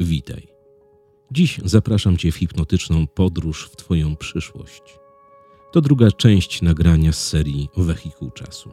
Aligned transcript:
Witaj. 0.00 0.48
Dziś 1.32 1.60
zapraszam 1.64 2.16
Cię 2.16 2.32
w 2.32 2.36
hipnotyczną 2.36 3.06
podróż 3.06 3.68
w 3.72 3.76
Twoją 3.76 4.16
przyszłość. 4.16 4.82
To 5.72 5.80
druga 5.80 6.10
część 6.10 6.62
nagrania 6.62 7.12
z 7.12 7.28
serii 7.28 7.68
Wehikuł 7.76 8.30
Czasu. 8.30 8.70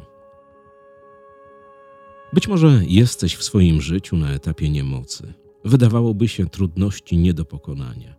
Być 2.34 2.48
może 2.48 2.82
jesteś 2.88 3.36
w 3.36 3.44
swoim 3.44 3.82
życiu 3.82 4.18
na 4.18 4.30
etapie 4.32 4.70
niemocy. 4.70 5.34
Wydawałoby 5.66 6.28
się 6.28 6.46
trudności 6.46 7.18
nie 7.18 7.34
do 7.34 7.46
pokonania. 7.46 8.16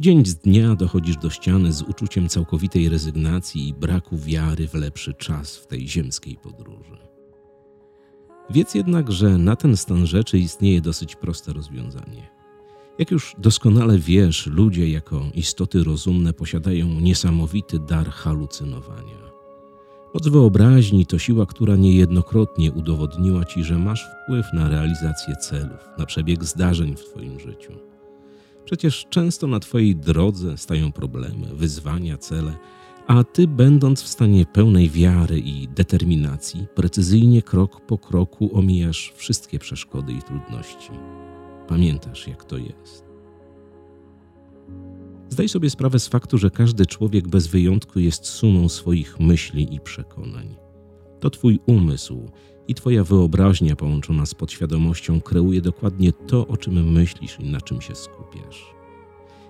Dzień 0.00 0.26
z 0.26 0.34
dnia 0.34 0.74
dochodzisz 0.74 1.16
do 1.16 1.30
ściany 1.30 1.72
z 1.72 1.82
uczuciem 1.82 2.28
całkowitej 2.28 2.88
rezygnacji 2.88 3.68
i 3.68 3.74
braku 3.74 4.18
wiary 4.18 4.68
w 4.68 4.74
lepszy 4.74 5.14
czas 5.14 5.56
w 5.56 5.66
tej 5.66 5.88
ziemskiej 5.88 6.36
podróży. 6.36 6.98
Wiedz 8.50 8.74
jednak, 8.74 9.12
że 9.12 9.38
na 9.38 9.56
ten 9.56 9.76
stan 9.76 10.06
rzeczy 10.06 10.38
istnieje 10.38 10.80
dosyć 10.80 11.16
proste 11.16 11.52
rozwiązanie. 11.52 12.37
Jak 12.98 13.10
już 13.10 13.34
doskonale 13.38 13.98
wiesz, 13.98 14.46
ludzie 14.46 14.88
jako 14.88 15.22
istoty 15.34 15.84
rozumne 15.84 16.32
posiadają 16.32 16.86
niesamowity 16.86 17.78
dar 17.78 18.10
halucynowania. 18.10 19.28
Moc 20.14 20.28
wyobraźni 20.28 21.06
to 21.06 21.18
siła, 21.18 21.46
która 21.46 21.76
niejednokrotnie 21.76 22.72
udowodniła 22.72 23.44
ci, 23.44 23.64
że 23.64 23.78
masz 23.78 24.06
wpływ 24.24 24.46
na 24.52 24.68
realizację 24.68 25.36
celów, 25.36 25.78
na 25.98 26.06
przebieg 26.06 26.44
zdarzeń 26.44 26.96
w 26.96 27.04
Twoim 27.04 27.40
życiu. 27.40 27.72
Przecież 28.64 29.06
często 29.10 29.46
na 29.46 29.60
Twojej 29.60 29.96
drodze 29.96 30.58
stają 30.58 30.92
problemy, 30.92 31.46
wyzwania, 31.54 32.18
cele, 32.18 32.56
a 33.06 33.24
Ty, 33.24 33.46
będąc 33.46 34.02
w 34.02 34.08
stanie 34.08 34.46
pełnej 34.46 34.90
wiary 34.90 35.38
i 35.38 35.68
determinacji, 35.68 36.66
precyzyjnie 36.74 37.42
krok 37.42 37.80
po 37.80 37.98
kroku 37.98 38.50
omijasz 38.52 39.12
wszystkie 39.16 39.58
przeszkody 39.58 40.12
i 40.12 40.22
trudności. 40.22 40.90
Pamiętasz, 41.68 42.28
jak 42.28 42.44
to 42.44 42.56
jest. 42.56 43.04
Zdaj 45.28 45.48
sobie 45.48 45.70
sprawę 45.70 45.98
z 45.98 46.08
faktu, 46.08 46.38
że 46.38 46.50
każdy 46.50 46.86
człowiek 46.86 47.28
bez 47.28 47.46
wyjątku 47.46 48.00
jest 48.00 48.26
sumą 48.26 48.68
swoich 48.68 49.20
myśli 49.20 49.74
i 49.74 49.80
przekonań. 49.80 50.56
To 51.20 51.30
Twój 51.30 51.60
umysł 51.66 52.30
i 52.68 52.74
Twoja 52.74 53.04
wyobraźnia 53.04 53.76
połączona 53.76 54.26
z 54.26 54.34
podświadomością 54.34 55.20
kreuje 55.20 55.60
dokładnie 55.60 56.12
to, 56.12 56.46
o 56.46 56.56
czym 56.56 56.92
myślisz 56.92 57.40
i 57.40 57.50
na 57.50 57.60
czym 57.60 57.80
się 57.80 57.94
skupiasz. 57.94 58.74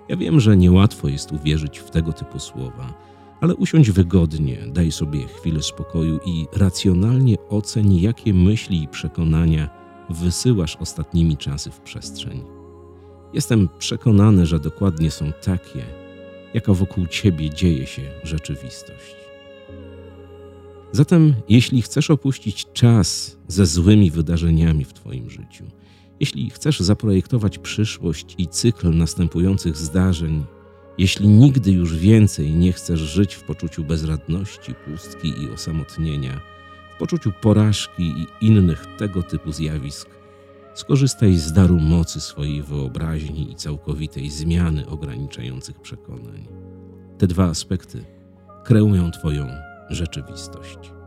Ja 0.09 0.17
wiem, 0.17 0.41
że 0.41 0.57
niełatwo 0.57 1.09
jest 1.09 1.33
uwierzyć 1.33 1.79
w 1.79 1.91
tego 1.91 2.13
typu 2.13 2.39
słowa, 2.39 2.95
ale 3.41 3.55
usiądź 3.55 3.91
wygodnie, 3.91 4.59
daj 4.73 4.93
sobie 4.93 5.27
chwilę 5.27 5.63
spokoju 5.63 6.21
i 6.27 6.47
racjonalnie 6.53 7.37
oceń, 7.49 8.01
jakie 8.01 8.35
myśli 8.35 8.83
i 8.83 8.89
przekonania 8.89 9.78
wysyłasz 10.11 10.77
ostatnimi 10.77 11.37
czasy 11.37 11.71
w 11.71 11.81
przestrzeń. 11.81 12.45
Jestem 13.33 13.69
przekonany, 13.79 14.47
że 14.47 14.61
dokładnie 14.61 15.11
są 15.11 15.33
takie, 15.43 15.85
jaka 16.55 16.75
wokół 16.75 17.07
ciebie 17.07 17.51
dzieje 17.51 17.87
się 17.87 18.03
rzeczywistość. 18.23 19.17
Zatem, 20.93 21.35
jeśli 21.49 21.83
chcesz 21.83 22.11
opuścić 22.11 22.67
czas 22.73 23.37
ze 23.49 23.67
złymi 23.67 24.11
wydarzeniami 24.11 24.85
w 24.85 24.93
Twoim 24.93 25.31
życiu, 25.31 25.65
jeśli 26.21 26.51
chcesz 26.51 26.81
zaprojektować 26.81 27.59
przyszłość 27.59 28.35
i 28.39 28.47
cykl 28.47 28.97
następujących 28.97 29.77
zdarzeń, 29.77 30.45
jeśli 30.99 31.29
nigdy 31.29 31.73
już 31.73 31.97
więcej 31.97 32.55
nie 32.55 32.73
chcesz 32.73 33.01
żyć 33.01 33.35
w 33.35 33.43
poczuciu 33.43 33.85
bezradności, 33.85 34.75
pustki 34.75 35.29
i 35.43 35.51
osamotnienia, 35.51 36.41
poczuciu 36.99 37.33
porażki 37.33 38.03
i 38.03 38.27
innych 38.41 38.87
tego 38.99 39.23
typu 39.23 39.53
zjawisk, 39.53 40.09
skorzystaj 40.75 41.35
z 41.35 41.53
daru 41.53 41.81
mocy 41.81 42.21
swojej 42.21 42.63
wyobraźni 42.63 43.53
i 43.53 43.55
całkowitej 43.55 44.31
zmiany 44.31 44.87
ograniczających 44.87 45.81
przekonań. 45.81 46.49
Te 47.19 47.27
dwa 47.27 47.45
aspekty 47.45 48.05
kreują 48.65 49.11
Twoją 49.11 49.47
rzeczywistość. 49.91 50.98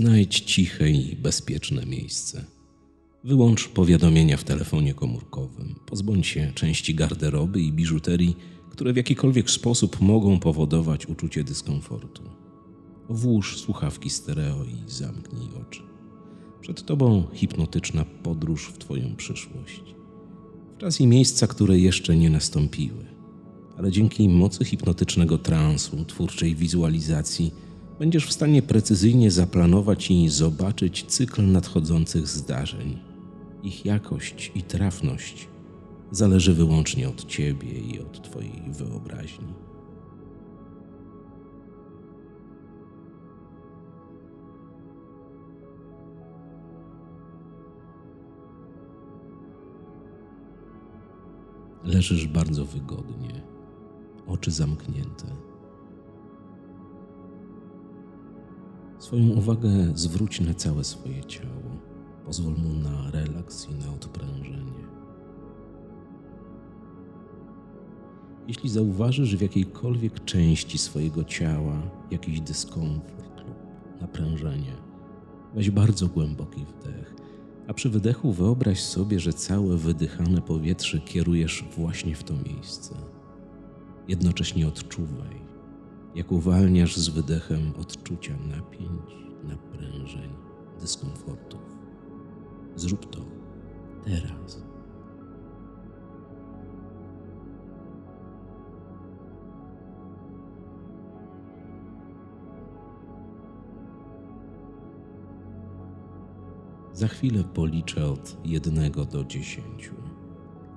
Znajdź 0.00 0.40
ciche 0.40 0.90
i 0.90 1.16
bezpieczne 1.16 1.86
miejsce. 1.86 2.44
Wyłącz 3.24 3.68
powiadomienia 3.68 4.36
w 4.36 4.44
telefonie 4.44 4.94
komórkowym. 4.94 5.74
Pozbądź 5.86 6.26
się 6.26 6.52
części 6.54 6.94
garderoby 6.94 7.60
i 7.60 7.72
biżuterii, 7.72 8.36
które 8.70 8.92
w 8.92 8.96
jakikolwiek 8.96 9.50
sposób 9.50 10.00
mogą 10.00 10.38
powodować 10.38 11.06
uczucie 11.06 11.44
dyskomfortu. 11.44 12.22
Włóż 13.08 13.60
słuchawki 13.60 14.10
stereo 14.10 14.64
i 14.64 14.90
zamknij 14.90 15.48
oczy. 15.62 15.82
Przed 16.60 16.86
tobą 16.86 17.24
hipnotyczna 17.34 18.04
podróż 18.04 18.72
w 18.74 18.78
Twoją 18.78 19.16
przyszłość. 19.16 19.82
W 20.76 20.80
czas 20.80 21.00
i 21.00 21.06
miejsca, 21.06 21.46
które 21.46 21.78
jeszcze 21.78 22.16
nie 22.16 22.30
nastąpiły, 22.30 23.04
ale 23.78 23.92
dzięki 23.92 24.28
mocy 24.28 24.64
hipnotycznego 24.64 25.38
transu, 25.38 26.04
twórczej 26.04 26.54
wizualizacji, 26.54 27.52
będziesz 28.00 28.26
w 28.26 28.32
stanie 28.32 28.62
precyzyjnie 28.62 29.30
zaplanować 29.30 30.10
i 30.10 30.28
zobaczyć 30.28 31.04
cykl 31.08 31.46
nadchodzących 31.52 32.28
zdarzeń. 32.28 32.98
Ich 33.62 33.84
jakość 33.84 34.52
i 34.54 34.62
trafność 34.62 35.48
zależy 36.10 36.54
wyłącznie 36.54 37.08
od 37.08 37.26
Ciebie 37.26 37.68
i 37.68 38.00
od 38.00 38.22
Twojej 38.22 38.62
wyobraźni. 38.68 39.46
Leżysz 51.84 52.26
bardzo 52.26 52.64
wygodnie, 52.64 53.42
oczy 54.26 54.50
zamknięte 54.50 55.49
Swoją 59.00 59.28
uwagę 59.28 59.68
zwróć 59.94 60.40
na 60.40 60.54
całe 60.54 60.84
swoje 60.84 61.24
ciało. 61.24 61.70
Pozwól 62.26 62.54
mu 62.54 62.74
na 62.74 63.10
relaks 63.10 63.68
i 63.70 63.74
na 63.74 63.92
odprężenie. 63.94 64.80
Jeśli 68.48 68.70
zauważysz 68.70 69.36
w 69.36 69.40
jakiejkolwiek 69.40 70.24
części 70.24 70.78
swojego 70.78 71.24
ciała 71.24 71.82
jakiś 72.10 72.40
dyskomfort 72.40 73.38
lub 73.46 73.56
naprężenie, 74.00 74.76
weź 75.54 75.70
bardzo 75.70 76.08
głęboki 76.08 76.64
wdech, 76.64 77.14
a 77.68 77.74
przy 77.74 77.90
wydechu 77.90 78.32
wyobraź 78.32 78.82
sobie, 78.82 79.20
że 79.20 79.32
całe 79.32 79.76
wydychane 79.76 80.42
powietrze 80.42 81.00
kierujesz 81.00 81.64
właśnie 81.76 82.14
w 82.14 82.24
to 82.24 82.34
miejsce. 82.34 82.94
Jednocześnie 84.08 84.68
odczuwaj, 84.68 85.49
jak 86.14 86.32
uwalniasz 86.32 86.96
z 86.96 87.08
wydechem 87.08 87.72
odczucia 87.80 88.34
napięć, 88.36 89.10
naprężeń, 89.44 90.30
dyskomfortów. 90.80 91.60
Zrób 92.76 93.10
to 93.10 93.20
teraz. 94.04 94.62
Za 106.92 107.08
chwilę 107.08 107.44
policzę 107.44 108.06
od 108.06 108.36
jednego 108.44 109.04
do 109.04 109.24
dziesięciu. 109.24 109.94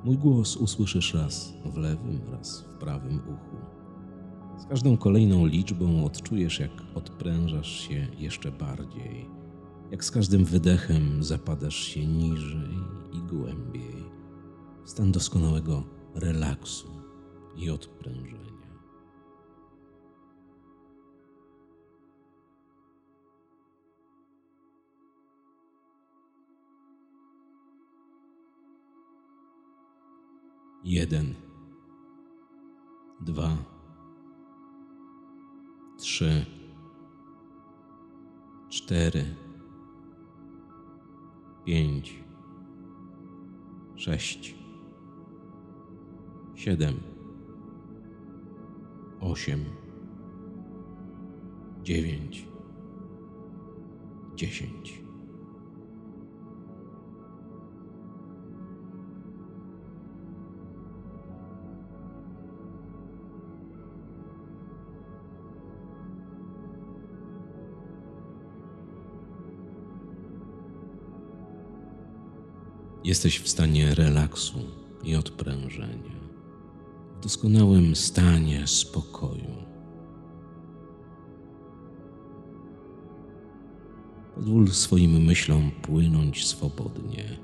Mój 0.04 0.18
głos 0.18 0.58
usłyszysz 0.58 1.14
raz 1.14 1.54
w 1.66 1.78
lewym, 1.78 2.22
raz 2.32 2.62
w 2.62 2.78
prawym 2.78 3.20
uchu. 3.20 3.73
Z 4.58 4.66
każdą 4.66 4.98
kolejną 4.98 5.46
liczbą 5.46 6.06
odczujesz, 6.06 6.60
jak 6.60 6.72
odprężasz 6.96 7.88
się 7.88 8.08
jeszcze 8.18 8.52
bardziej, 8.52 9.30
jak 9.92 10.04
z 10.04 10.12
każdym 10.12 10.46
wydechem 10.46 11.24
zapadasz 11.24 11.76
się 11.76 12.08
niżej 12.08 12.78
i 13.14 13.22
głębiej. 13.22 14.04
W 14.86 14.90
stan 14.90 15.12
doskonałego 15.12 15.84
relaksu 16.16 16.88
i 17.56 17.70
odprężenia. 17.70 18.44
Jeden. 30.84 31.34
Dwa, 33.22 33.73
trzy, 36.04 36.46
cztery, 38.70 39.36
pięć, 41.66 42.24
sześć, 43.96 44.56
siedem, 46.56 46.94
osiem, 49.20 49.66
dziewięć, 51.84 52.48
dziesięć. 54.36 55.03
Jesteś 73.14 73.40
w 73.40 73.50
stanie 73.50 73.96
relaksu 73.96 74.60
i 75.04 75.16
odprężenia, 75.16 76.20
w 77.18 77.24
doskonałym 77.24 77.96
stanie 77.96 78.68
spokoju. 78.68 79.54
Pozwól 84.36 84.68
swoim 84.68 85.24
myślom 85.24 85.72
płynąć 85.82 86.48
swobodnie. 86.48 87.38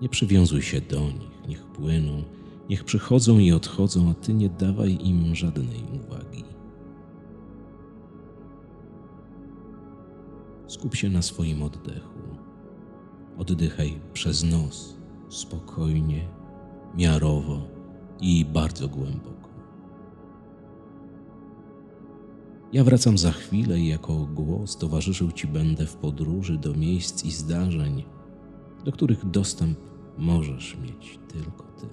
Nie 0.00 0.08
przywiązuj 0.08 0.62
się 0.62 0.80
do 0.80 1.00
nich, 1.00 1.48
niech 1.48 1.64
płyną, 1.64 2.22
niech 2.68 2.84
przychodzą 2.84 3.38
i 3.38 3.52
odchodzą, 3.52 4.10
a 4.10 4.14
ty 4.14 4.34
nie 4.34 4.48
dawaj 4.48 4.98
im 5.00 5.34
żadnej 5.34 5.84
uwagi. 5.92 6.44
Skup 10.66 10.94
się 10.94 11.10
na 11.10 11.22
swoim 11.22 11.62
oddechu. 11.62 12.19
Oddychaj 13.40 14.00
przez 14.12 14.44
nos, 14.44 14.96
spokojnie, 15.28 16.28
miarowo 16.94 17.60
i 18.20 18.44
bardzo 18.44 18.88
głęboko. 18.88 19.48
Ja 22.72 22.84
wracam 22.84 23.18
za 23.18 23.30
chwilę 23.30 23.80
i 23.80 23.86
jako 23.86 24.14
głos 24.34 24.76
towarzyszył 24.76 25.32
Ci 25.32 25.46
będę 25.46 25.86
w 25.86 25.96
podróży 25.96 26.58
do 26.58 26.74
miejsc 26.74 27.24
i 27.24 27.30
zdarzeń, 27.30 28.04
do 28.84 28.92
których 28.92 29.30
dostęp 29.30 29.78
możesz 30.18 30.76
mieć 30.76 31.18
tylko 31.28 31.64
Ty. 31.64 31.86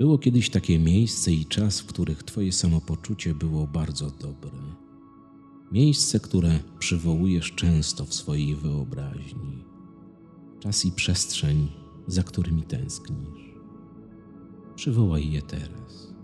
Było 0.00 0.18
kiedyś 0.18 0.50
takie 0.50 0.78
miejsce 0.78 1.32
i 1.32 1.46
czas, 1.46 1.80
w 1.80 1.86
których 1.86 2.22
Twoje 2.22 2.52
samopoczucie 2.52 3.34
było 3.34 3.66
bardzo 3.66 4.10
dobre. 4.10 4.58
Miejsce, 5.72 6.20
które 6.20 6.58
przywołujesz 6.78 7.52
często 7.52 8.04
w 8.04 8.14
swojej 8.14 8.56
wyobraźni. 8.56 9.64
Czas 10.60 10.84
i 10.84 10.92
przestrzeń, 10.92 11.68
za 12.06 12.22
którymi 12.22 12.62
tęsknisz. 12.62 13.54
Przywołaj 14.74 15.30
je 15.30 15.42
teraz. 15.42 16.14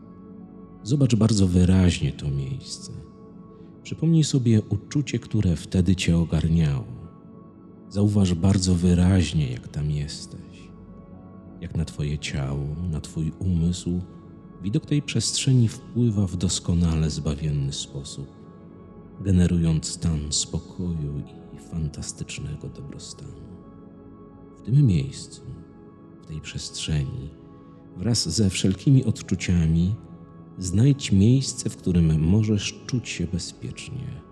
Zobacz 0.83 1.15
bardzo 1.15 1.47
wyraźnie 1.47 2.13
to 2.13 2.31
miejsce. 2.31 2.93
Przypomnij 3.83 4.25
sobie 4.25 4.63
uczucie, 4.63 5.19
które 5.19 5.57
wtedy 5.57 5.97
Cię 5.97 6.19
ogarniało. 6.19 6.97
Zauważ 7.89 8.35
bardzo 8.35 8.75
wyraźnie, 8.75 9.53
jak 9.53 9.69
tam 9.69 9.91
jesteś 9.91 10.46
jak 11.61 11.77
na 11.77 11.85
Twoje 11.85 12.19
ciało, 12.19 12.67
na 12.91 13.01
Twój 13.01 13.33
umysł, 13.39 14.01
widok 14.63 14.87
tej 14.87 15.03
przestrzeni 15.03 15.69
wpływa 15.69 16.27
w 16.27 16.37
doskonale 16.37 17.11
zbawienny 17.11 17.73
sposób, 17.73 18.27
generując 19.21 19.87
stan 19.87 20.33
spokoju 20.33 21.23
i 21.55 21.59
fantastycznego 21.59 22.69
dobrostanu. 22.69 23.47
W 24.59 24.63
tym 24.63 24.87
miejscu, 24.87 25.43
w 26.23 26.27
tej 26.27 26.41
przestrzeni, 26.41 27.31
wraz 27.97 28.29
ze 28.29 28.51
wszelkimi 28.51 29.05
odczuciami, 29.05 29.95
znajdź 30.59 31.13
miejsce, 31.13 31.71
w 31.71 31.77
którym 31.77 32.21
możesz 32.21 32.81
czuć 32.87 33.09
się 33.09 33.27
bezpiecznie, 33.27 34.23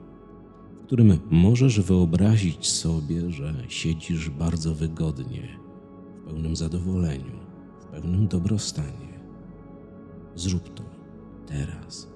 w 0.82 0.86
którym 0.86 1.18
możesz 1.30 1.80
wyobrazić 1.80 2.70
sobie, 2.70 3.30
że 3.30 3.54
siedzisz 3.68 4.30
bardzo 4.30 4.74
wygodnie 4.74 5.63
w 6.24 6.26
pełnym 6.26 6.56
zadowoleniu, 6.56 7.38
w 7.80 7.84
pełnym 7.86 8.28
dobrostanie. 8.28 9.20
Zrób 10.34 10.74
to 10.74 10.82
teraz. 11.46 12.13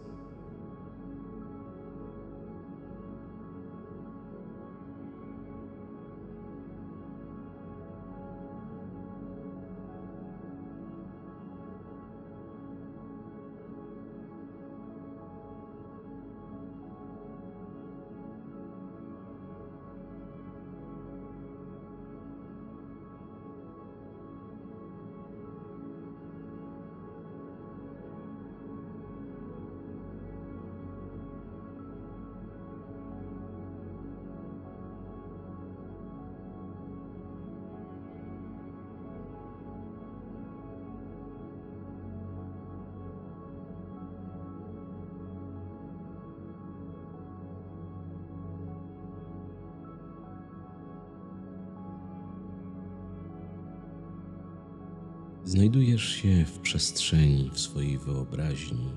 Znajdujesz 55.49 56.09
się 56.09 56.45
w 56.45 56.59
przestrzeni 56.59 57.51
w 57.53 57.61
swojej 57.61 57.99
wyobraźni, 57.99 58.91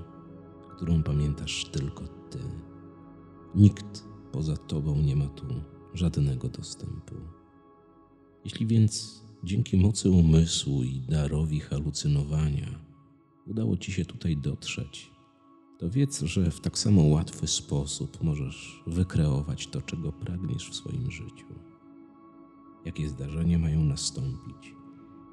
którą 0.76 1.02
pamiętasz 1.02 1.64
tylko 1.64 2.04
ty. 2.30 2.38
Nikt 3.54 4.04
poza 4.32 4.56
tobą 4.56 4.96
nie 4.96 5.16
ma 5.16 5.28
tu 5.28 5.46
żadnego 5.94 6.48
dostępu. 6.48 7.14
Jeśli 8.44 8.66
więc 8.66 9.22
dzięki 9.44 9.76
mocy 9.76 10.10
umysłu 10.10 10.82
i 10.82 11.00
darowi 11.00 11.60
halucynowania 11.60 12.78
udało 13.46 13.76
ci 13.76 13.92
się 13.92 14.04
tutaj 14.04 14.36
dotrzeć, 14.36 15.10
to 15.78 15.90
wiedz, 15.90 16.20
że 16.20 16.50
w 16.50 16.60
tak 16.60 16.78
samo 16.78 17.02
łatwy 17.02 17.46
sposób 17.46 18.22
możesz 18.22 18.82
wykreować 18.86 19.66
to, 19.66 19.82
czego 19.82 20.12
pragniesz 20.12 20.70
w 20.70 20.74
swoim 20.74 21.10
życiu. 21.10 21.46
Jakie 22.84 23.08
zdarzenia 23.08 23.58
mają 23.58 23.84
nastąpić 23.84 24.81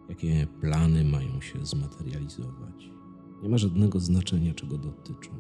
jakie 0.10 0.48
plany 0.62 1.04
mają 1.04 1.42
się 1.42 1.66
zmaterializować. 1.66 2.92
Nie 3.44 3.50
ma 3.50 3.58
żadnego 3.58 4.00
znaczenia, 4.00 4.54
czego 4.54 4.78
dotyczą. 4.78 5.32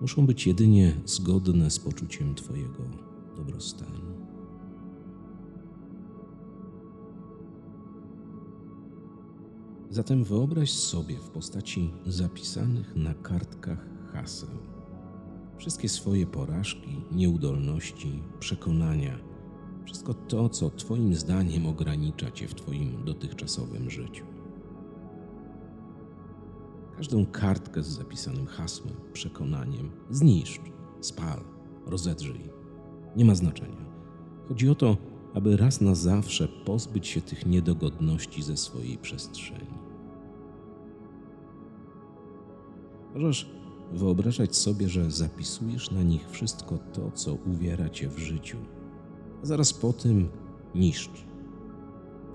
muszą 0.00 0.26
być 0.26 0.46
jedynie 0.46 1.00
zgodne 1.04 1.70
z 1.70 1.78
poczuciem 1.78 2.34
Twojego 2.34 2.82
dobrostanu. 3.36 4.16
Zatem 9.90 10.24
wyobraź 10.24 10.70
sobie 10.70 11.16
w 11.16 11.28
postaci 11.28 11.90
zapisanych 12.06 12.96
na 12.96 13.14
kartkach 13.14 13.86
haseł 14.12 14.76
wszystkie 15.58 15.88
swoje 15.88 16.26
porażki, 16.26 17.00
nieudolności, 17.12 18.22
przekonania, 18.40 19.18
wszystko 19.86 20.14
to, 20.14 20.48
co 20.48 20.70
Twoim 20.70 21.14
zdaniem 21.14 21.66
ogranicza 21.66 22.30
Cię 22.30 22.48
w 22.48 22.54
Twoim 22.54 23.04
dotychczasowym 23.04 23.90
życiu. 23.90 24.24
Każdą 26.96 27.26
kartkę 27.26 27.82
z 27.82 27.86
zapisanym 27.86 28.46
hasłem, 28.46 28.94
przekonaniem 29.12 29.90
zniszcz, 30.10 30.60
spal, 31.00 31.40
rozedrzyj. 31.86 32.50
Nie 33.16 33.24
ma 33.24 33.34
znaczenia. 33.34 33.86
Chodzi 34.48 34.68
o 34.68 34.74
to, 34.74 34.96
aby 35.34 35.56
raz 35.56 35.80
na 35.80 35.94
zawsze 35.94 36.48
pozbyć 36.48 37.06
się 37.06 37.20
tych 37.20 37.46
niedogodności 37.46 38.42
ze 38.42 38.56
swojej 38.56 38.98
przestrzeni. 38.98 39.78
Możesz 43.14 43.50
wyobrażać 43.92 44.56
sobie, 44.56 44.88
że 44.88 45.10
zapisujesz 45.10 45.90
na 45.90 46.02
nich 46.02 46.30
wszystko 46.30 46.78
to, 46.78 47.10
co 47.10 47.34
uwiera 47.34 47.90
cię 47.90 48.08
w 48.08 48.18
życiu, 48.18 48.58
zaraz 49.46 49.72
po 49.72 49.92
tym 49.92 50.28
niszcz. 50.74 51.24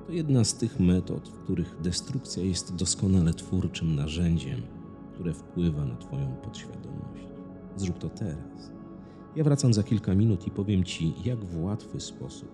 To 0.07 0.13
jedna 0.13 0.43
z 0.43 0.53
tych 0.53 0.79
metod, 0.79 1.29
w 1.29 1.43
których 1.43 1.81
destrukcja 1.81 2.43
jest 2.43 2.75
doskonale 2.75 3.33
twórczym 3.33 3.95
narzędziem, 3.95 4.61
które 5.13 5.33
wpływa 5.33 5.85
na 5.85 5.95
Twoją 5.95 6.35
podświadomość. 6.35 7.27
Zrób 7.77 7.97
to 7.97 8.09
teraz. 8.09 8.71
Ja 9.35 9.43
wracam 9.43 9.73
za 9.73 9.83
kilka 9.83 10.15
minut 10.15 10.47
i 10.47 10.51
powiem 10.51 10.83
Ci, 10.83 11.13
jak 11.25 11.45
w 11.45 11.63
łatwy 11.63 11.99
sposób 11.99 12.49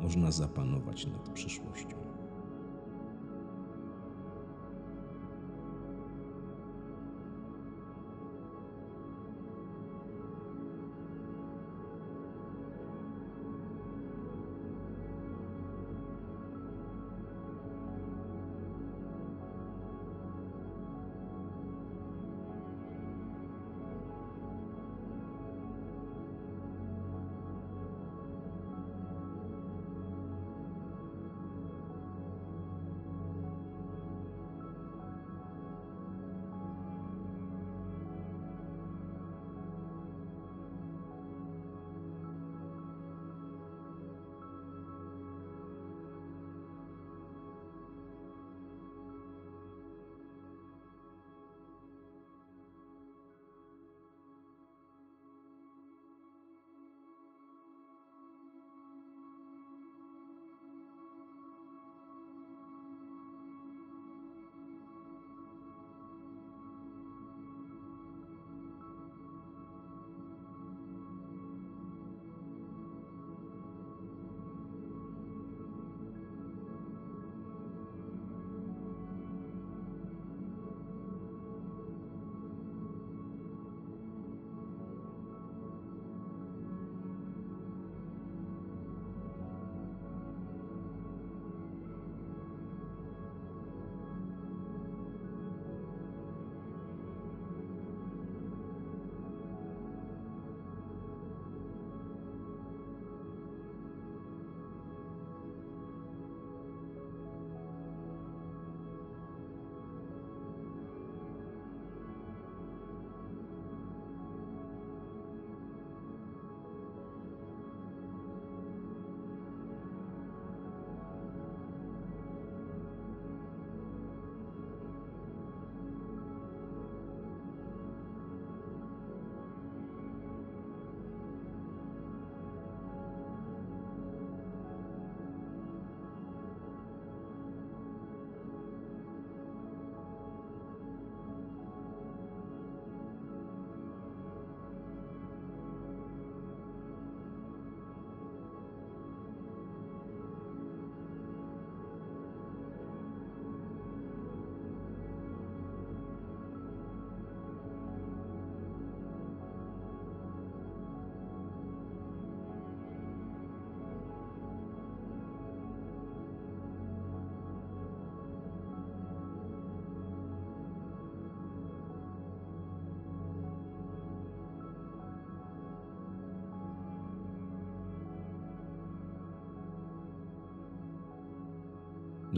można 0.00 0.32
zapanować 0.32 1.06
nad 1.06 1.28
przyszłością. 1.28 2.03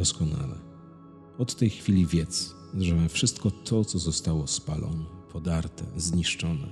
Doskonale. 0.06 0.58
Od 1.38 1.54
tej 1.54 1.70
chwili 1.70 2.06
wiedz, 2.06 2.54
że 2.78 3.08
wszystko 3.08 3.50
to, 3.50 3.84
co 3.84 3.98
zostało 3.98 4.46
spalone, 4.46 5.04
podarte, 5.32 5.84
zniszczone, 5.96 6.68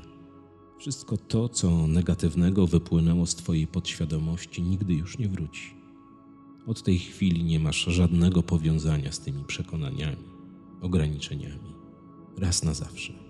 wszystko 0.78 1.16
to, 1.16 1.48
co 1.48 1.86
negatywnego 1.86 2.66
wypłynęło 2.66 3.26
z 3.26 3.34
Twojej 3.34 3.66
podświadomości, 3.66 4.62
nigdy 4.62 4.94
już 4.94 5.18
nie 5.18 5.28
wróci. 5.28 5.74
Od 6.66 6.82
tej 6.82 6.98
chwili 6.98 7.44
nie 7.44 7.60
masz 7.60 7.84
żadnego 7.84 8.42
powiązania 8.42 9.12
z 9.12 9.20
tymi 9.20 9.44
przekonaniami, 9.44 10.24
ograniczeniami. 10.80 11.74
Raz 12.38 12.64
na 12.64 12.74
zawsze. 12.74 13.23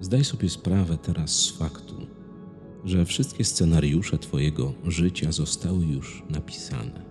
Zdaj 0.00 0.24
sobie 0.24 0.48
sprawę 0.48 0.98
teraz 0.98 1.30
z 1.30 1.50
faktu, 1.50 1.94
że 2.84 3.04
wszystkie 3.04 3.44
scenariusze 3.44 4.18
Twojego 4.18 4.72
życia 4.84 5.32
zostały 5.32 5.86
już 5.86 6.22
napisane. 6.30 7.04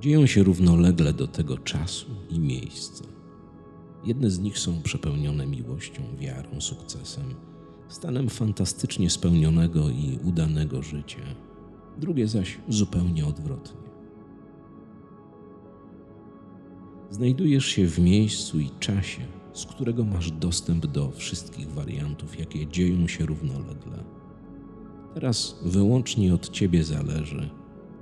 Dzieją 0.00 0.26
się 0.26 0.42
równolegle 0.42 1.12
do 1.12 1.26
tego 1.26 1.58
czasu 1.58 2.06
i 2.30 2.38
miejsca. 2.40 3.04
Jedne 4.04 4.30
z 4.30 4.38
nich 4.38 4.58
są 4.58 4.82
przepełnione 4.82 5.46
miłością, 5.46 6.02
wiarą, 6.18 6.60
sukcesem, 6.60 7.34
stanem 7.88 8.28
fantastycznie 8.28 9.10
spełnionego 9.10 9.90
i 9.90 10.18
udanego 10.24 10.82
życia, 10.82 11.22
drugie 11.98 12.28
zaś 12.28 12.58
zupełnie 12.68 13.26
odwrotnie. 13.26 13.82
Znajdujesz 17.10 17.66
się 17.66 17.86
w 17.86 17.98
miejscu 17.98 18.60
i 18.60 18.70
czasie, 18.80 19.22
z 19.52 19.66
którego 19.66 20.04
masz 20.04 20.30
dostęp 20.30 20.86
do 20.86 21.10
wszystkich 21.10 21.70
wariantów, 21.70 22.38
jakie 22.38 22.66
dzieją 22.66 23.08
się 23.08 23.26
równolegle. 23.26 24.04
Teraz 25.14 25.58
wyłącznie 25.64 26.34
od 26.34 26.50
Ciebie 26.50 26.84
zależy, 26.84 27.50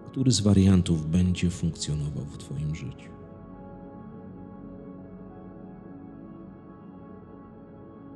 który 0.07 0.31
z 0.31 0.41
wariantów 0.41 1.11
będzie 1.11 1.51
funkcjonował 1.51 2.25
w 2.25 2.39
Twoim 2.39 2.75
życiu. 2.75 3.11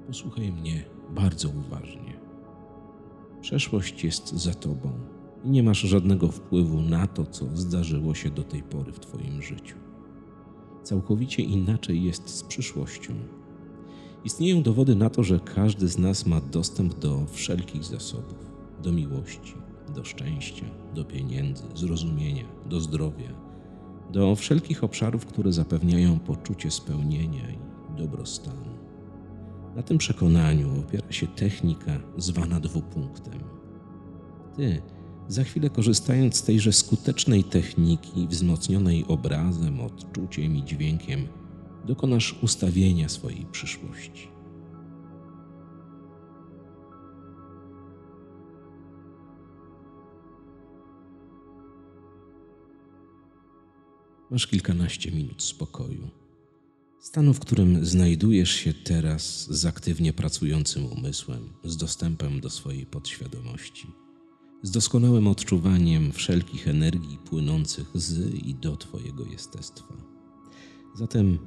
Posłuchaj 0.06 0.52
mnie 0.52 0.84
bardzo 1.14 1.48
uważnie. 1.48 2.20
Przeszłość 3.40 4.04
jest 4.04 4.32
za 4.32 4.54
Tobą 4.54 4.92
i 5.44 5.50
nie 5.50 5.62
masz 5.62 5.78
żadnego 5.78 6.28
wpływu 6.28 6.80
na 6.80 7.06
to, 7.06 7.26
co 7.26 7.56
zdarzyło 7.56 8.14
się 8.14 8.30
do 8.30 8.42
tej 8.42 8.62
pory 8.62 8.92
w 8.92 9.00
Twoim 9.00 9.42
życiu. 9.42 9.76
Całkowicie 10.84 11.42
inaczej 11.42 12.02
jest 12.02 12.28
z 12.28 12.42
przyszłością. 12.42 13.14
Istnieją 14.24 14.62
dowody 14.62 14.94
na 14.94 15.10
to, 15.10 15.22
że 15.22 15.40
każdy 15.40 15.88
z 15.88 15.98
nas 15.98 16.26
ma 16.26 16.40
dostęp 16.40 16.98
do 16.98 17.26
wszelkich 17.26 17.84
zasobów, 17.84 18.52
do 18.82 18.92
miłości, 18.92 19.54
do 19.94 20.04
szczęścia, 20.04 20.66
do 20.94 21.04
pieniędzy, 21.04 21.64
zrozumienia, 21.74 22.44
do 22.66 22.80
zdrowia, 22.80 23.28
do 24.12 24.36
wszelkich 24.36 24.84
obszarów, 24.84 25.26
które 25.26 25.52
zapewniają 25.52 26.18
poczucie 26.18 26.70
spełnienia 26.70 27.50
i 27.50 27.58
dobrostanu. 27.96 28.74
Na 29.76 29.82
tym 29.82 29.98
przekonaniu 29.98 30.80
opiera 30.80 31.12
się 31.12 31.26
technika 31.26 32.00
zwana 32.16 32.60
dwupunktem. 32.60 33.40
Ty, 34.56 34.82
za 35.28 35.44
chwilę 35.44 35.70
korzystając 35.70 36.36
z 36.36 36.42
tejże 36.42 36.72
skutecznej 36.72 37.44
techniki, 37.44 38.28
wzmocnionej 38.28 39.04
obrazem, 39.08 39.80
odczuciem 39.80 40.56
i 40.56 40.64
dźwiękiem, 40.64 41.28
dokonasz 41.86 42.38
ustawienia 42.42 43.08
swojej 43.08 43.46
przyszłości. 43.52 44.28
Masz 54.30 54.46
kilkanaście 54.46 55.10
minut 55.10 55.42
spokoju. 55.42 56.10
Stanu, 57.00 57.34
w 57.34 57.40
którym 57.40 57.86
znajdujesz 57.86 58.50
się 58.50 58.74
teraz 58.74 59.46
z 59.50 59.66
aktywnie 59.66 60.12
pracującym 60.12 60.86
umysłem, 60.86 61.48
z 61.64 61.76
dostępem 61.76 62.40
do 62.40 62.50
swojej 62.50 62.86
podświadomości, 62.86 63.86
z 64.64 64.70
doskonałym 64.70 65.26
odczuwaniem 65.26 66.12
wszelkich 66.12 66.68
energii 66.68 67.18
płynących 67.18 67.90
z 67.94 68.34
i 68.34 68.54
do 68.54 68.76
Twojego 68.76 69.24
jestestwa. 69.24 69.94
Zatem 70.94 71.38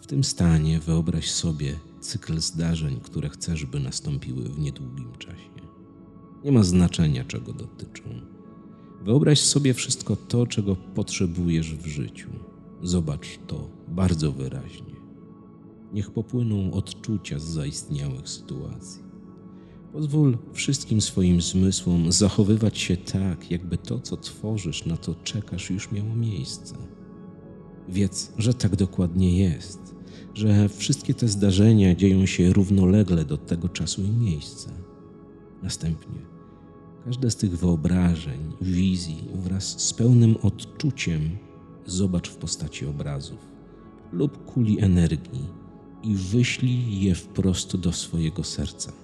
w 0.00 0.06
tym 0.06 0.24
stanie 0.24 0.80
wyobraź 0.80 1.30
sobie 1.30 1.78
cykl 2.00 2.38
zdarzeń, 2.40 3.00
które 3.00 3.28
chcesz, 3.28 3.66
by 3.66 3.80
nastąpiły 3.80 4.42
w 4.42 4.58
niedługim 4.58 5.12
czasie. 5.18 5.50
Nie 6.44 6.52
ma 6.52 6.62
znaczenia, 6.62 7.24
czego 7.24 7.52
dotyczą. 7.52 8.02
Wyobraź 9.04 9.40
sobie 9.40 9.74
wszystko 9.74 10.16
to, 10.16 10.46
czego 10.46 10.76
potrzebujesz 10.76 11.74
w 11.74 11.86
życiu. 11.86 12.30
Zobacz 12.82 13.38
to 13.46 13.70
bardzo 13.88 14.32
wyraźnie. 14.32 14.96
Niech 15.92 16.10
popłyną 16.10 16.72
odczucia 16.72 17.38
z 17.38 17.44
zaistniałych 17.44 18.28
sytuacji. 18.28 19.11
Pozwól 19.92 20.38
wszystkim 20.52 21.00
swoim 21.00 21.40
zmysłom 21.40 22.12
zachowywać 22.12 22.78
się 22.78 22.96
tak, 22.96 23.50
jakby 23.50 23.78
to, 23.78 24.00
co 24.00 24.16
tworzysz, 24.16 24.86
na 24.86 24.96
to 24.96 25.14
czekasz, 25.14 25.70
już 25.70 25.92
miało 25.92 26.14
miejsce. 26.14 26.74
Wiedz, 27.88 28.32
że 28.38 28.54
tak 28.54 28.76
dokładnie 28.76 29.38
jest, 29.38 29.94
że 30.34 30.68
wszystkie 30.68 31.14
te 31.14 31.28
zdarzenia 31.28 31.94
dzieją 31.94 32.26
się 32.26 32.52
równolegle 32.52 33.24
do 33.24 33.36
tego 33.36 33.68
czasu 33.68 34.02
i 34.02 34.10
miejsca. 34.10 34.70
Następnie 35.62 36.18
każde 37.04 37.30
z 37.30 37.36
tych 37.36 37.58
wyobrażeń, 37.58 38.52
wizji 38.60 39.24
wraz 39.34 39.80
z 39.82 39.92
pełnym 39.92 40.36
odczuciem 40.42 41.30
zobacz 41.86 42.28
w 42.28 42.36
postaci 42.36 42.86
obrazów 42.86 43.38
lub 44.12 44.44
kuli 44.44 44.80
energii 44.80 45.46
i 46.02 46.14
wyślij 46.14 47.00
je 47.00 47.14
wprost 47.14 47.76
do 47.76 47.92
swojego 47.92 48.44
serca. 48.44 49.01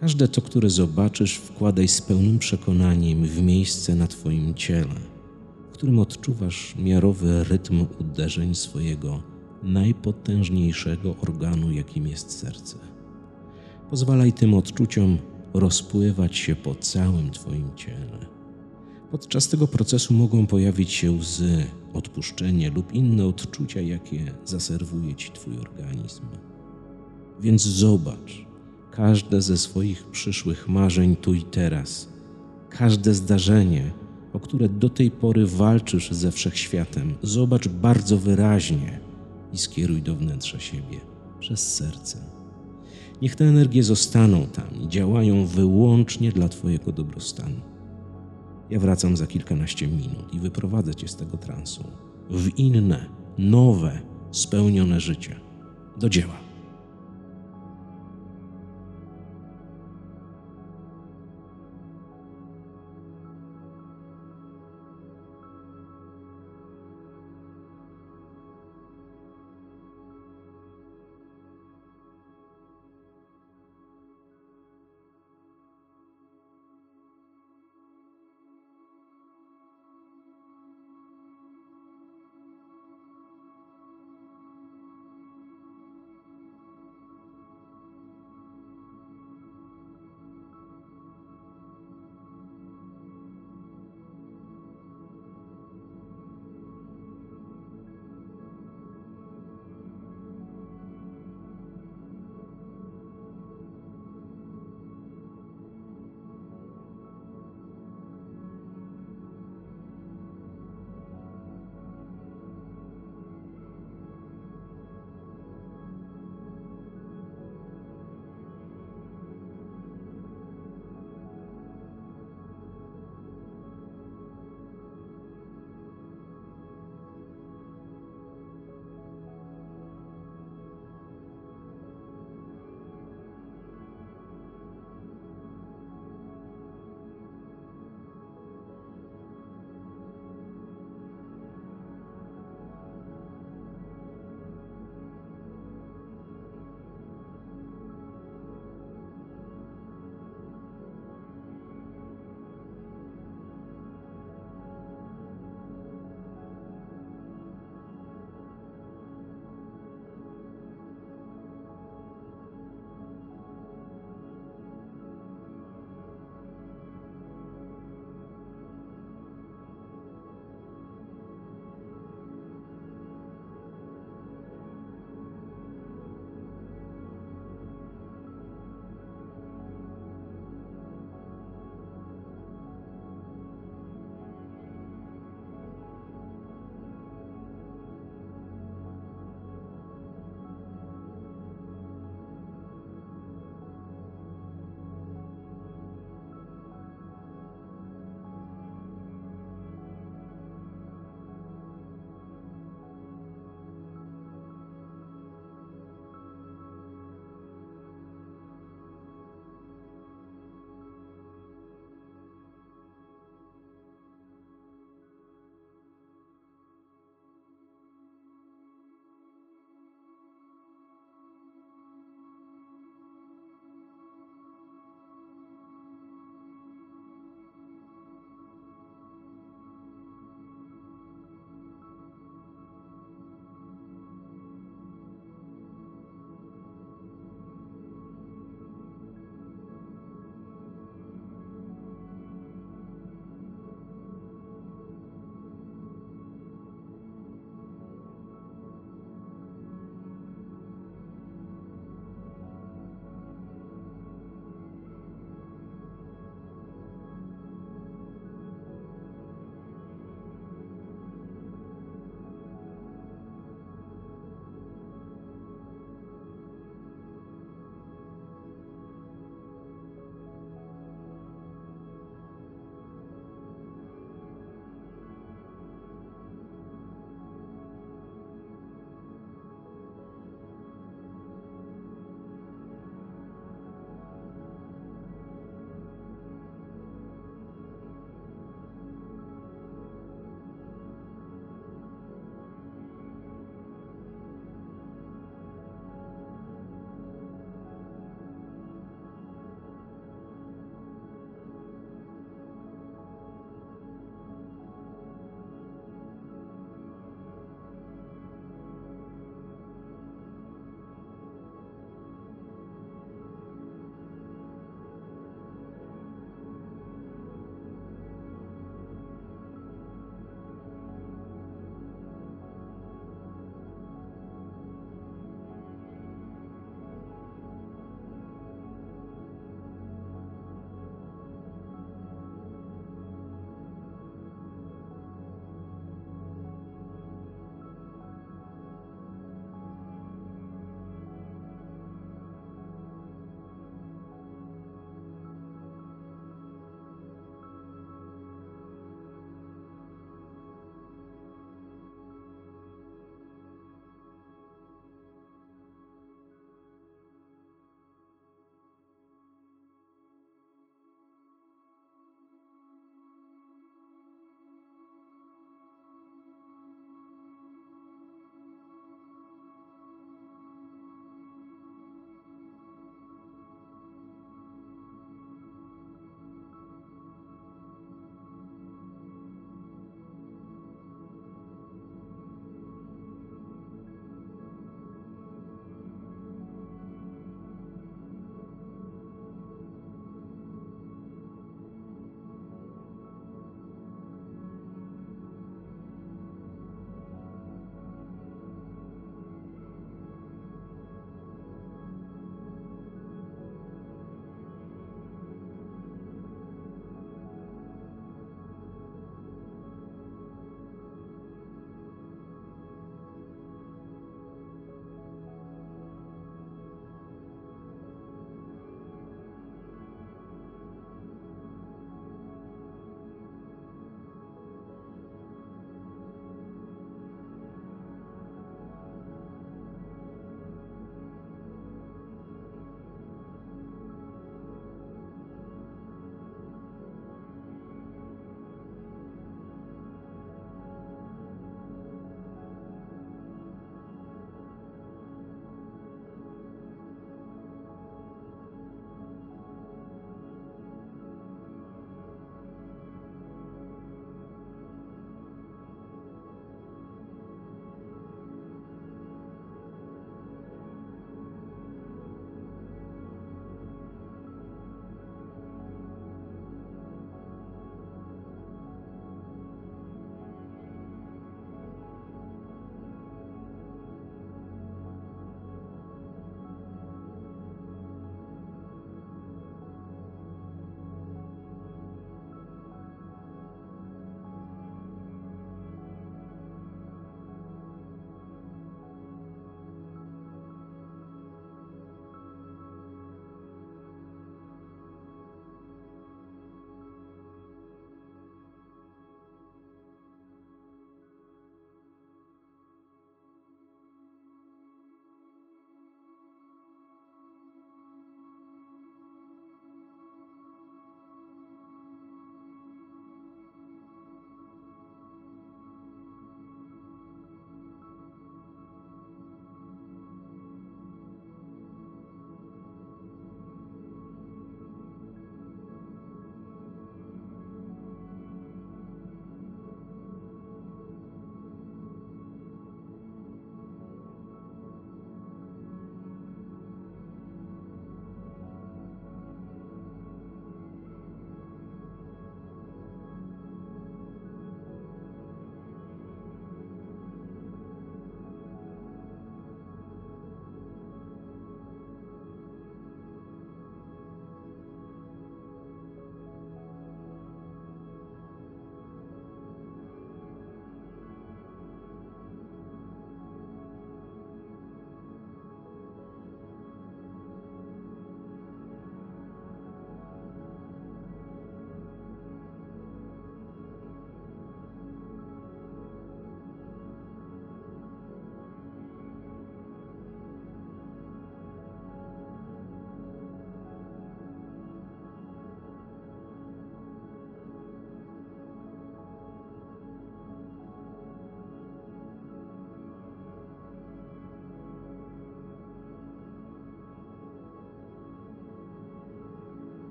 Każde 0.00 0.28
to, 0.28 0.42
które 0.42 0.70
zobaczysz, 0.70 1.36
wkładaj 1.36 1.88
z 1.88 2.00
pełnym 2.00 2.38
przekonaniem 2.38 3.24
w 3.24 3.42
miejsce 3.42 3.94
na 3.94 4.06
Twoim 4.06 4.54
ciele, 4.54 5.00
w 5.68 5.72
którym 5.72 5.98
odczuwasz 5.98 6.74
miarowy 6.78 7.44
rytm 7.44 7.86
uderzeń 8.00 8.54
swojego 8.54 9.22
najpotężniejszego 9.62 11.14
organu, 11.22 11.72
jakim 11.72 12.06
jest 12.06 12.30
serce. 12.30 12.78
Pozwalaj 13.90 14.32
tym 14.32 14.54
odczuciom 14.54 15.18
rozpływać 15.54 16.36
się 16.36 16.56
po 16.56 16.74
całym 16.74 17.30
Twoim 17.30 17.74
ciele. 17.76 18.26
Podczas 19.10 19.48
tego 19.48 19.66
procesu 19.66 20.14
mogą 20.14 20.46
pojawić 20.46 20.92
się 20.92 21.12
łzy, 21.12 21.66
odpuszczenie 21.92 22.70
lub 22.70 22.92
inne 22.92 23.26
odczucia, 23.26 23.80
jakie 23.80 24.34
zaserwuje 24.44 25.14
Ci 25.14 25.30
Twój 25.30 25.58
organizm. 25.58 26.22
Więc 27.40 27.62
zobacz 27.62 28.45
każde 28.96 29.42
ze 29.42 29.56
swoich 29.56 30.06
przyszłych 30.06 30.68
marzeń 30.68 31.16
tu 31.16 31.34
i 31.34 31.42
teraz, 31.42 32.08
każde 32.70 33.14
zdarzenie, 33.14 33.90
o 34.32 34.40
które 34.40 34.68
do 34.68 34.90
tej 34.90 35.10
pory 35.10 35.46
walczysz 35.46 36.10
ze 36.10 36.32
wszechświatem, 36.32 37.14
zobacz 37.22 37.68
bardzo 37.68 38.18
wyraźnie 38.18 39.00
i 39.52 39.58
skieruj 39.58 40.02
do 40.02 40.14
wnętrza 40.14 40.60
siebie 40.60 41.00
przez 41.40 41.74
serce. 41.74 42.18
Niech 43.22 43.36
te 43.36 43.44
energie 43.44 43.82
zostaną 43.82 44.46
tam 44.46 44.82
i 44.82 44.88
działają 44.88 45.46
wyłącznie 45.46 46.32
dla 46.32 46.48
Twojego 46.48 46.92
dobrostanu. 46.92 47.60
Ja 48.70 48.80
wracam 48.80 49.16
za 49.16 49.26
kilkanaście 49.26 49.86
minut 49.86 50.34
i 50.34 50.38
wyprowadzę 50.38 50.94
Cię 50.94 51.08
z 51.08 51.16
tego 51.16 51.36
transu 51.36 51.84
w 52.30 52.58
inne, 52.58 53.06
nowe, 53.38 53.98
spełnione 54.30 55.00
życie. 55.00 55.36
Do 56.00 56.08
dzieła. 56.08 56.45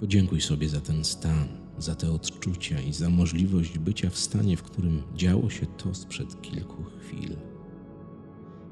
Podziękuj 0.00 0.40
sobie 0.40 0.68
za 0.68 0.80
ten 0.80 1.04
stan, 1.04 1.48
za 1.78 1.94
te 1.94 2.12
odczucia 2.12 2.80
i 2.80 2.92
za 2.92 3.10
możliwość 3.10 3.78
bycia 3.78 4.10
w 4.10 4.18
stanie, 4.18 4.56
w 4.56 4.62
którym 4.62 5.02
działo 5.14 5.50
się 5.50 5.66
to 5.66 5.94
sprzed 5.94 6.42
kilku 6.42 6.84
chwil. 6.84 7.36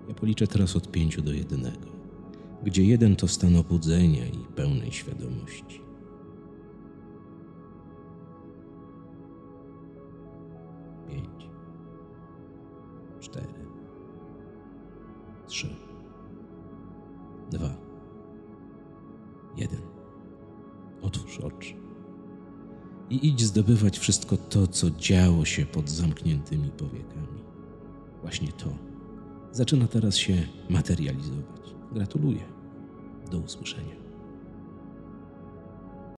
Ja 0.08 0.14
policzę 0.14 0.46
teraz 0.46 0.76
od 0.76 0.90
pięciu 0.90 1.22
do 1.22 1.32
jednego, 1.32 1.87
gdzie 2.64 2.84
jeden 2.84 3.16
to 3.16 3.28
stan 3.28 3.56
obudzenia 3.56 4.26
i 4.26 4.38
pełnej 4.56 4.92
świadomości. 4.92 5.80
Idź 23.24 23.42
zdobywać 23.42 23.98
wszystko 23.98 24.37
to, 24.37 24.66
co 24.66 24.90
działo 24.90 25.44
się 25.44 25.66
pod 25.66 25.90
zamkniętymi 25.90 26.70
powiekami. 26.70 27.40
Właśnie 28.22 28.52
to 28.52 28.68
zaczyna 29.52 29.87
teraz 29.87 30.16
się 30.16 30.48
materializować. 30.68 31.74
Gratuluję. 31.92 32.44
Do 33.30 33.38
usłyszenia. 33.38 34.04